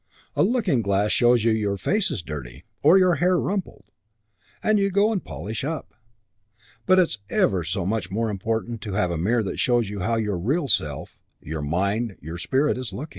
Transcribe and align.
A 0.35 0.41
looking 0.41 0.81
glass 0.81 1.11
shows 1.11 1.43
you 1.43 1.51
your 1.51 1.77
face 1.77 2.09
is 2.09 2.23
dirty 2.23 2.63
or 2.81 2.97
your 2.97 3.17
hair 3.21 3.37
rumpled, 3.37 3.83
and 4.63 4.79
you 4.79 4.89
go 4.89 5.11
and 5.11 5.23
polish 5.23 5.63
up. 5.63 5.93
But 6.87 6.97
it's 6.97 7.19
ever 7.29 7.63
so 7.63 7.85
much 7.85 8.09
more 8.09 8.31
important 8.31 8.81
to 8.81 8.93
have 8.93 9.11
a 9.11 9.17
mirror 9.19 9.43
that 9.43 9.59
shows 9.59 9.91
you 9.91 9.99
how 9.99 10.15
your 10.15 10.39
real 10.39 10.67
self, 10.67 11.19
your 11.39 11.61
mind, 11.61 12.15
your 12.19 12.39
spirit, 12.39 12.79
is 12.79 12.91
looking. 12.91 13.09